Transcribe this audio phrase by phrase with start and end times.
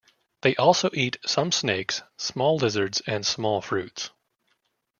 [0.41, 4.09] They also eat some snakes, small lizards and small fruits.